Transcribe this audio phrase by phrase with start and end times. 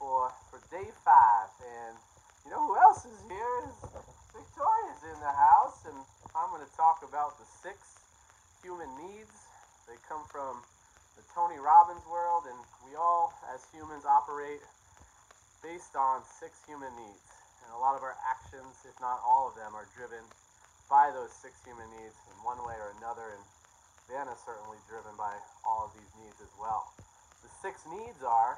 [0.00, 1.52] for for day five.
[1.60, 1.94] And
[2.48, 3.52] you know who else is here?
[3.68, 3.76] Is
[4.32, 5.94] Victoria's in the house, and
[6.32, 8.00] I'm going to talk about the six
[8.64, 9.36] human needs.
[9.84, 10.64] They come from
[11.20, 12.56] the Tony Robbins world, and
[12.88, 14.64] we all, as humans, operate
[15.60, 17.28] based on six human needs.
[17.60, 20.24] And a lot of our actions, if not all of them, are driven
[20.88, 23.36] by those six human needs in one way or another.
[23.36, 23.44] And
[24.08, 25.36] Vanna is certainly driven by
[25.68, 26.88] all of these needs as well.
[27.44, 28.56] The six needs are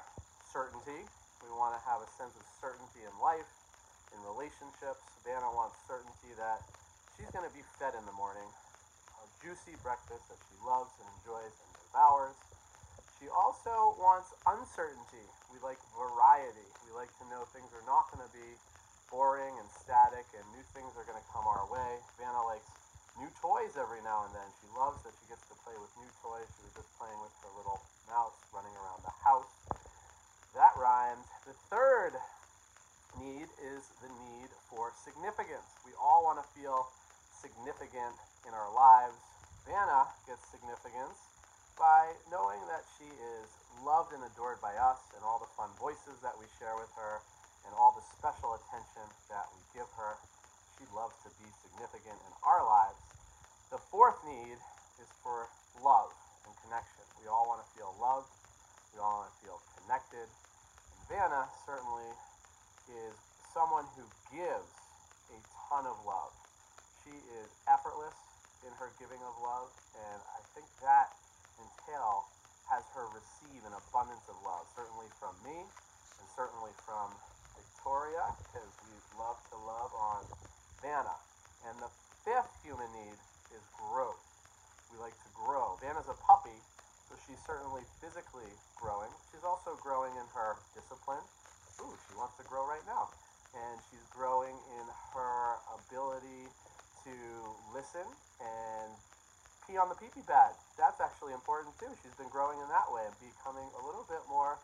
[0.53, 1.03] certainty,
[1.43, 3.51] we want to have a sense of certainty in life,
[4.15, 5.03] in relationships.
[5.27, 6.63] Vanna wants certainty that
[7.19, 11.07] she's going to be fed in the morning, a juicy breakfast that she loves and
[11.19, 12.39] enjoys and devours.
[13.19, 15.27] She also wants uncertainty.
[15.51, 16.67] We like variety.
[16.87, 18.51] We like to know things are not going to be
[19.11, 22.01] boring and static and new things are going to come our way.
[22.19, 22.67] Vanna likes
[23.21, 24.49] new toys every now and then.
[24.59, 26.49] She loves that she gets to play with new toys.
[26.57, 29.47] She was just playing with her little mouse running around the house.
[30.53, 31.25] That rhymes.
[31.49, 32.13] The third
[33.17, 35.65] need is the need for significance.
[35.89, 36.89] We all want to feel
[37.33, 38.13] significant
[38.45, 39.17] in our lives.
[39.65, 41.17] Vanna gets significance
[41.81, 43.49] by knowing that she is
[43.81, 47.25] loved and adored by us and all the fun voices that we share with her
[47.65, 50.21] and all the special attention that we give her.
[50.77, 53.01] She loves to be significant in our lives.
[53.73, 54.61] The fourth need
[55.01, 55.49] is for
[55.81, 56.13] love
[56.45, 57.09] and connection.
[57.23, 58.29] We all want to feel loved.
[58.93, 60.29] We all want to feel connected.
[60.29, 62.13] And Vanna certainly
[62.93, 63.15] is
[63.53, 64.73] someone who gives
[65.33, 66.33] a ton of love.
[67.05, 68.15] She is effortless
[68.63, 71.11] in her giving of love, and I think that
[71.59, 72.31] entail
[72.71, 77.11] has her receive an abundance of love, certainly from me and certainly from
[77.59, 80.23] Victoria, because we love to love on
[80.81, 81.17] Vanna.
[81.67, 81.91] And the
[82.23, 83.19] fifth human need
[83.51, 84.23] is growth.
[84.95, 85.77] We like to grow.
[85.83, 86.55] Vanna's a puppy,
[87.83, 89.11] certainly physically growing.
[89.31, 91.23] She's also growing in her discipline.
[91.81, 93.11] Ooh, she wants to grow right now.
[93.55, 96.49] And she's growing in her ability
[97.05, 97.15] to
[97.75, 98.07] listen
[98.41, 98.91] and
[99.67, 100.55] pee on the pee pee pad.
[100.79, 101.91] That's actually important too.
[102.01, 104.57] She's been growing in that way and becoming a little bit more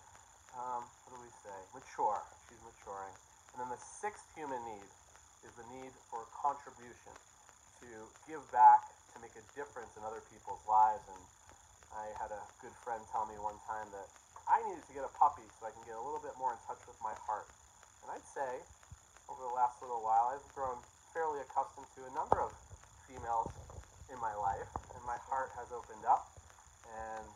[0.56, 1.54] um, what do we say?
[1.76, 2.19] Mature.
[2.48, 3.15] She's maturing.
[3.53, 4.91] And then the sixth human need
[5.44, 7.15] is the need for contribution,
[7.84, 7.88] to
[8.26, 11.04] give back, to make a difference in other people's lives.
[11.06, 11.21] And
[11.98, 14.06] I had a good friend tell me one time that
[14.47, 16.60] I needed to get a puppy so I can get a little bit more in
[16.62, 17.50] touch with my heart.
[18.06, 18.62] And I'd say,
[19.26, 20.78] over the last little while, I've grown
[21.10, 22.54] fairly accustomed to a number of
[23.10, 23.50] females
[24.09, 26.31] in my life, and my heart has opened up.
[26.86, 27.26] And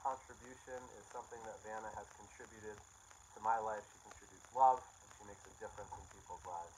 [0.00, 3.84] contribution is something that Vanna has contributed to my life.
[3.92, 6.74] She contributes love, and she makes a difference in people's lives.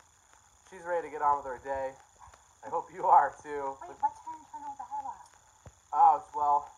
[0.69, 1.97] She's ready to get on with her day.
[2.61, 3.79] I hope you are too.
[3.81, 5.25] Wait, what's her internal dialogue?
[5.95, 6.74] Oh, well,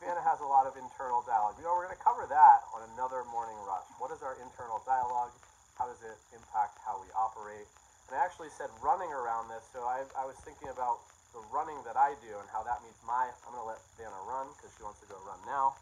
[0.00, 1.60] Vanna has a lot of internal dialogue.
[1.60, 3.84] You know, we're going to cover that on another morning rush.
[4.00, 5.32] What is our internal dialogue?
[5.76, 7.68] How does it impact how we operate?
[8.08, 11.04] And I actually said running around this, so I, I was thinking about
[11.36, 13.28] the running that I do and how that meets my.
[13.44, 15.76] I'm going to let Vanna run because she wants to go run now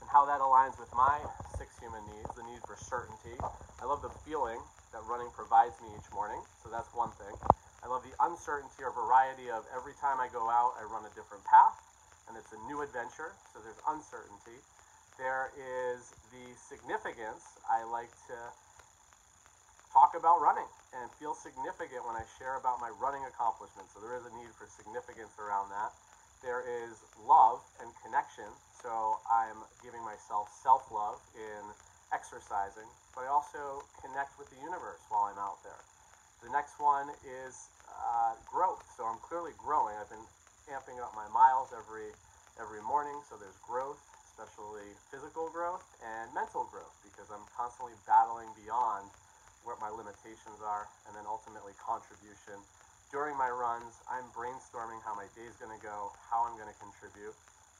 [0.00, 1.20] and how that aligns with my
[1.58, 3.36] six human needs the need for certainty.
[3.82, 4.58] I love the feeling
[4.94, 7.34] that running provides me each morning, so that's one thing.
[7.82, 11.12] I love the uncertainty or variety of every time I go out, I run a
[11.14, 11.78] different path,
[12.48, 14.56] it's a new adventure, so there's uncertainty.
[15.20, 17.44] There is the significance.
[17.68, 18.38] I like to
[19.92, 20.64] talk about running
[20.96, 24.48] and feel significant when I share about my running accomplishments, so there is a need
[24.56, 25.92] for significance around that.
[26.40, 26.96] There is
[27.28, 28.48] love and connection.
[28.80, 31.68] So I'm giving myself self love in
[32.16, 35.84] exercising, but I also connect with the universe while I'm out there.
[36.40, 38.88] The next one is uh, growth.
[38.96, 40.00] So I'm clearly growing.
[40.00, 40.24] I've been
[40.72, 42.08] amping up my miles every
[42.58, 43.18] every morning.
[43.26, 49.08] So there's growth, especially physical growth and mental growth, because I'm constantly battling beyond
[49.66, 52.58] what my limitations are, and then ultimately contribution
[53.08, 57.32] during my runs, I'm brainstorming how my day's to go, how I'm to contribute,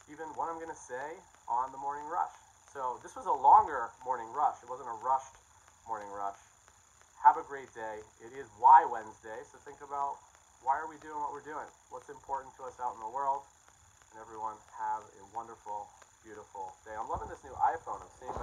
[0.08, 2.32] even what I'm to say on the morning rush.
[2.72, 4.56] So this was a longer morning rush.
[4.64, 5.36] It wasn't a rushed
[5.84, 6.40] morning rush.
[7.20, 8.00] Have a great day.
[8.24, 10.16] It is Why Wednesday, so think about
[10.64, 11.68] why are we doing what we're doing?
[11.92, 13.44] What's important to us out in the world?
[14.18, 15.86] everyone have a wonderful,
[16.26, 16.90] beautiful day.
[16.98, 18.02] I'm loving this new iPhone.
[18.02, 18.34] I'm seeing